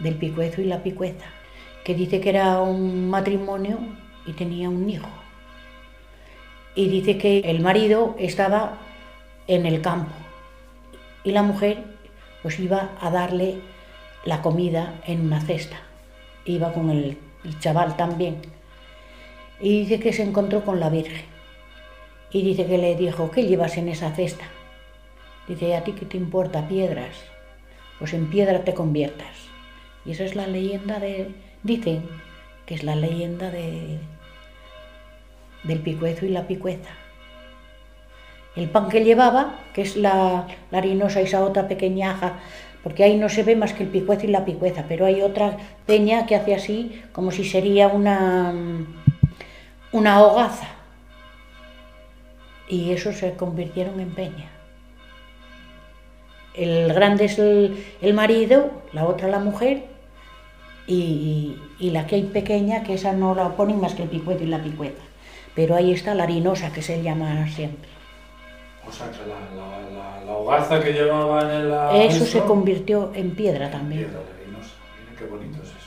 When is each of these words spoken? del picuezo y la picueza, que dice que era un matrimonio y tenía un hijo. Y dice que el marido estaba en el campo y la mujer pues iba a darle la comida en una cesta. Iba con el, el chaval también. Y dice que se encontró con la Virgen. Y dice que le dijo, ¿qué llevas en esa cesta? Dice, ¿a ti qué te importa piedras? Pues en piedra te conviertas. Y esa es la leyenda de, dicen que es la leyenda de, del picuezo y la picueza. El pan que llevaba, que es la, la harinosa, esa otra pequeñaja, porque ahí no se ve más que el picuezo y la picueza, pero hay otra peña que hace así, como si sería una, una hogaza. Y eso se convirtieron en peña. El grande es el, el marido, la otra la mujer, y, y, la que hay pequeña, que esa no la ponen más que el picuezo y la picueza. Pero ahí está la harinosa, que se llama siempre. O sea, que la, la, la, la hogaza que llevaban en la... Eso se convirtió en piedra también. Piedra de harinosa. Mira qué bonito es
del 0.00 0.16
picuezo 0.16 0.60
y 0.60 0.64
la 0.64 0.82
picueza, 0.82 1.26
que 1.84 1.94
dice 1.94 2.20
que 2.20 2.30
era 2.30 2.60
un 2.60 3.08
matrimonio 3.08 3.78
y 4.26 4.32
tenía 4.32 4.68
un 4.68 4.88
hijo. 4.90 5.08
Y 6.74 6.88
dice 6.88 7.18
que 7.18 7.40
el 7.40 7.60
marido 7.60 8.16
estaba 8.18 8.78
en 9.46 9.66
el 9.66 9.80
campo 9.80 10.12
y 11.24 11.32
la 11.32 11.42
mujer 11.42 11.84
pues 12.42 12.58
iba 12.58 12.90
a 13.00 13.10
darle 13.10 13.56
la 14.24 14.42
comida 14.42 15.00
en 15.06 15.20
una 15.26 15.40
cesta. 15.40 15.76
Iba 16.44 16.72
con 16.72 16.90
el, 16.90 17.18
el 17.44 17.58
chaval 17.58 17.96
también. 17.96 18.40
Y 19.60 19.80
dice 19.80 20.00
que 20.00 20.12
se 20.12 20.22
encontró 20.22 20.64
con 20.64 20.80
la 20.80 20.88
Virgen. 20.88 21.24
Y 22.30 22.42
dice 22.42 22.66
que 22.66 22.78
le 22.78 22.96
dijo, 22.96 23.30
¿qué 23.30 23.44
llevas 23.44 23.76
en 23.76 23.88
esa 23.88 24.14
cesta? 24.14 24.44
Dice, 25.48 25.76
¿a 25.76 25.84
ti 25.84 25.92
qué 25.92 26.06
te 26.06 26.16
importa 26.16 26.68
piedras? 26.68 27.16
Pues 27.98 28.14
en 28.14 28.30
piedra 28.30 28.64
te 28.64 28.72
conviertas. 28.72 29.49
Y 30.04 30.12
esa 30.12 30.24
es 30.24 30.34
la 30.34 30.46
leyenda 30.46 30.98
de, 30.98 31.34
dicen 31.62 32.02
que 32.66 32.74
es 32.74 32.84
la 32.84 32.96
leyenda 32.96 33.50
de, 33.50 33.98
del 35.64 35.80
picuezo 35.80 36.26
y 36.26 36.30
la 36.30 36.46
picueza. 36.46 36.90
El 38.56 38.68
pan 38.68 38.88
que 38.88 39.04
llevaba, 39.04 39.56
que 39.74 39.82
es 39.82 39.96
la, 39.96 40.46
la 40.70 40.78
harinosa, 40.78 41.20
esa 41.20 41.44
otra 41.44 41.68
pequeñaja, 41.68 42.38
porque 42.82 43.04
ahí 43.04 43.16
no 43.16 43.28
se 43.28 43.42
ve 43.42 43.56
más 43.56 43.72
que 43.74 43.82
el 43.82 43.88
picuezo 43.90 44.24
y 44.24 44.30
la 44.30 44.44
picueza, 44.44 44.84
pero 44.88 45.06
hay 45.06 45.20
otra 45.20 45.56
peña 45.86 46.26
que 46.26 46.34
hace 46.34 46.54
así, 46.54 47.02
como 47.12 47.30
si 47.30 47.44
sería 47.44 47.88
una, 47.88 48.54
una 49.92 50.22
hogaza. 50.22 50.68
Y 52.68 52.92
eso 52.92 53.12
se 53.12 53.34
convirtieron 53.34 54.00
en 54.00 54.10
peña. 54.14 54.50
El 56.54 56.92
grande 56.92 57.26
es 57.26 57.38
el, 57.38 57.84
el 58.00 58.14
marido, 58.14 58.70
la 58.92 59.04
otra 59.04 59.28
la 59.28 59.38
mujer, 59.38 59.89
y, 60.86 61.56
y, 61.78 61.90
la 61.90 62.06
que 62.06 62.16
hay 62.16 62.22
pequeña, 62.24 62.82
que 62.82 62.94
esa 62.94 63.12
no 63.12 63.34
la 63.34 63.56
ponen 63.56 63.80
más 63.80 63.94
que 63.94 64.02
el 64.02 64.08
picuezo 64.08 64.42
y 64.44 64.46
la 64.46 64.62
picueza. 64.62 65.02
Pero 65.54 65.76
ahí 65.76 65.92
está 65.92 66.14
la 66.14 66.24
harinosa, 66.24 66.72
que 66.72 66.82
se 66.82 67.02
llama 67.02 67.46
siempre. 67.48 67.88
O 68.88 68.92
sea, 68.92 69.10
que 69.10 69.18
la, 69.18 69.38
la, 69.54 69.90
la, 69.90 70.24
la 70.24 70.32
hogaza 70.32 70.80
que 70.80 70.92
llevaban 70.92 71.50
en 71.50 71.70
la... 71.70 71.96
Eso 71.96 72.24
se 72.24 72.40
convirtió 72.40 73.12
en 73.14 73.30
piedra 73.34 73.70
también. 73.70 74.04
Piedra 74.04 74.20
de 74.20 74.42
harinosa. 74.42 74.74
Mira 74.98 75.18
qué 75.18 75.24
bonito 75.26 75.62
es 75.62 75.79